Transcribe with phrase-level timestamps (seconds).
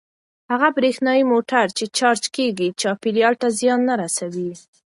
[0.51, 4.51] هغه برېښنايي موټر چې چارج کیږي چاپیریال ته زیان نه رسوي.